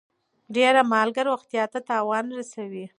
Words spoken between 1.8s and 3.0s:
تاوان رسوي.